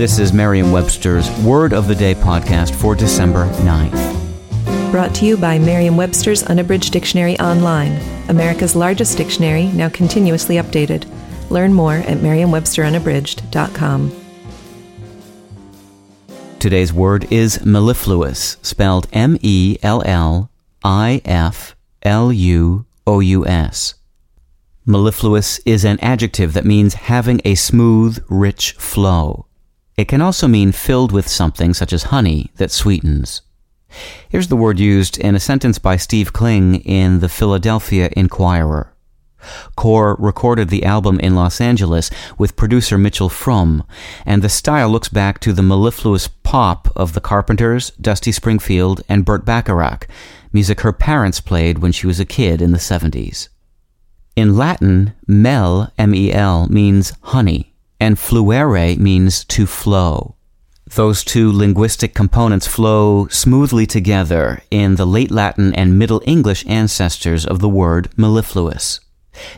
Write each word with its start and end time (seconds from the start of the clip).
This 0.00 0.18
is 0.18 0.32
Merriam-Webster's 0.32 1.30
Word 1.42 1.74
of 1.74 1.86
the 1.86 1.94
Day 1.94 2.14
podcast 2.14 2.74
for 2.74 2.94
December 2.94 3.46
9th. 3.56 4.90
Brought 4.90 5.14
to 5.16 5.26
you 5.26 5.36
by 5.36 5.58
Merriam 5.58 5.94
Webster's 5.94 6.42
Unabridged 6.42 6.90
Dictionary 6.90 7.38
Online, 7.38 8.00
America's 8.30 8.74
largest 8.74 9.18
dictionary, 9.18 9.66
now 9.66 9.90
continuously 9.90 10.54
updated. 10.54 11.04
Learn 11.50 11.74
more 11.74 11.96
at 11.96 12.22
merriam-websterunabridged.com. 12.22 14.12
Today's 16.58 16.94
word 16.94 17.30
is 17.30 17.62
mellifluous, 17.62 18.56
spelled 18.62 19.06
M 19.12 19.36
E 19.42 19.76
L 19.82 20.02
L 20.06 20.50
I 20.82 21.20
F 21.26 21.76
L 22.04 22.32
U 22.32 22.86
O 23.06 23.20
U 23.20 23.46
S. 23.46 23.96
Mellifluous 24.86 25.58
is 25.66 25.84
an 25.84 26.00
adjective 26.00 26.54
that 26.54 26.64
means 26.64 26.94
having 26.94 27.42
a 27.44 27.54
smooth, 27.54 28.24
rich 28.30 28.72
flow. 28.78 29.44
It 30.00 30.08
can 30.08 30.22
also 30.22 30.48
mean 30.48 30.72
filled 30.72 31.12
with 31.12 31.28
something 31.28 31.74
such 31.74 31.92
as 31.92 32.04
honey 32.04 32.50
that 32.56 32.70
sweetens. 32.70 33.42
Here's 34.30 34.48
the 34.48 34.56
word 34.56 34.78
used 34.78 35.18
in 35.18 35.34
a 35.34 35.38
sentence 35.38 35.78
by 35.78 35.98
Steve 35.98 36.32
Klinge 36.32 36.80
in 36.86 37.20
the 37.20 37.28
Philadelphia 37.28 38.08
Inquirer. 38.16 38.94
Corr 39.76 40.16
recorded 40.18 40.70
the 40.70 40.86
album 40.86 41.20
in 41.20 41.34
Los 41.34 41.60
Angeles 41.60 42.08
with 42.38 42.56
producer 42.56 42.96
Mitchell 42.96 43.28
Froom, 43.28 43.84
and 44.24 44.40
the 44.40 44.48
style 44.48 44.88
looks 44.88 45.10
back 45.10 45.38
to 45.40 45.52
the 45.52 45.62
mellifluous 45.62 46.28
pop 46.28 46.88
of 46.96 47.12
the 47.12 47.20
Carpenters, 47.20 47.90
Dusty 48.00 48.32
Springfield, 48.32 49.02
and 49.06 49.26
Burt 49.26 49.44
Bacharach, 49.44 50.08
music 50.50 50.80
her 50.80 50.94
parents 50.94 51.42
played 51.42 51.80
when 51.80 51.92
she 51.92 52.06
was 52.06 52.18
a 52.18 52.24
kid 52.24 52.62
in 52.62 52.72
the 52.72 52.78
70s. 52.78 53.48
In 54.34 54.56
Latin, 54.56 55.12
mel, 55.26 55.92
M-E-L, 55.98 56.68
means 56.68 57.12
honey, 57.20 57.69
and 58.00 58.18
fluere 58.18 58.96
means 58.98 59.44
to 59.44 59.66
flow. 59.66 60.34
Those 60.94 61.22
two 61.22 61.52
linguistic 61.52 62.14
components 62.14 62.66
flow 62.66 63.28
smoothly 63.28 63.86
together 63.86 64.62
in 64.72 64.96
the 64.96 65.06
late 65.06 65.30
Latin 65.30 65.72
and 65.74 65.98
Middle 65.98 66.20
English 66.26 66.66
ancestors 66.66 67.46
of 67.46 67.60
the 67.60 67.68
word 67.68 68.08
mellifluous. 68.16 68.98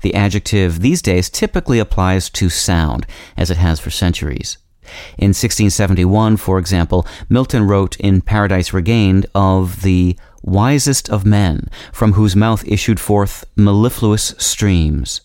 The 0.00 0.14
adjective 0.14 0.80
these 0.80 1.00
days 1.00 1.30
typically 1.30 1.78
applies 1.78 2.30
to 2.30 2.48
sound, 2.48 3.06
as 3.36 3.50
it 3.50 3.58
has 3.58 3.78
for 3.78 3.90
centuries. 3.90 4.58
In 5.16 5.28
1671, 5.28 6.36
for 6.36 6.58
example, 6.58 7.06
Milton 7.28 7.64
wrote 7.64 7.96
in 8.00 8.22
Paradise 8.22 8.72
Regained 8.72 9.26
of 9.32 9.82
the 9.82 10.18
wisest 10.42 11.08
of 11.10 11.24
men, 11.24 11.68
from 11.92 12.14
whose 12.14 12.34
mouth 12.34 12.66
issued 12.66 12.98
forth 12.98 13.44
mellifluous 13.54 14.34
streams. 14.38 15.20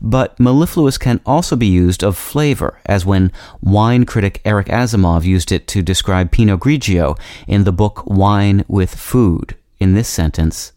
But 0.00 0.38
mellifluous 0.38 0.98
can 0.98 1.20
also 1.24 1.56
be 1.56 1.66
used 1.66 2.02
of 2.02 2.16
flavor, 2.16 2.80
as 2.86 3.06
when 3.06 3.32
wine 3.60 4.04
critic 4.04 4.40
Eric 4.44 4.68
Asimov 4.68 5.24
used 5.24 5.52
it 5.52 5.66
to 5.68 5.82
describe 5.82 6.30
Pinot 6.30 6.60
Grigio 6.60 7.18
in 7.46 7.64
the 7.64 7.72
book 7.72 8.04
Wine 8.06 8.64
with 8.68 8.94
Food. 8.94 9.56
In 9.80 9.94
this 9.94 10.08
sentence, 10.08 10.72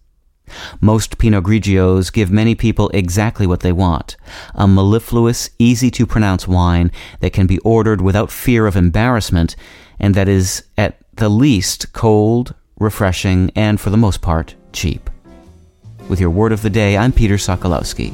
most 0.79 1.17
Pinot 1.17 1.43
Grigios 1.43 2.11
give 2.11 2.31
many 2.31 2.55
people 2.55 2.89
exactly 2.93 3.45
what 3.45 3.61
they 3.61 3.71
want 3.71 4.15
a 4.55 4.67
mellifluous, 4.67 5.49
easy 5.59 5.91
to 5.91 6.05
pronounce 6.05 6.47
wine 6.47 6.91
that 7.19 7.33
can 7.33 7.47
be 7.47 7.59
ordered 7.59 8.01
without 8.01 8.31
fear 8.31 8.65
of 8.65 8.75
embarrassment, 8.75 9.55
and 9.99 10.15
that 10.15 10.27
is 10.27 10.63
at 10.77 10.97
the 11.13 11.29
least 11.29 11.93
cold, 11.93 12.53
refreshing, 12.79 13.51
and 13.55 13.79
for 13.79 13.89
the 13.89 13.97
most 13.97 14.21
part, 14.21 14.55
cheap. 14.71 15.09
With 16.09 16.19
your 16.19 16.29
word 16.29 16.51
of 16.51 16.61
the 16.61 16.69
day, 16.69 16.97
I'm 16.97 17.11
Peter 17.11 17.35
Sokolowski. 17.35 18.13